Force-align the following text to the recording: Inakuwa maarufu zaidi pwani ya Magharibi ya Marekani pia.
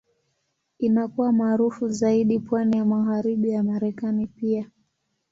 Inakuwa 0.79 1.31
maarufu 1.31 1.89
zaidi 1.89 2.39
pwani 2.39 2.77
ya 2.77 2.85
Magharibi 2.85 3.49
ya 3.49 3.63
Marekani 3.63 4.27
pia. 4.27 4.69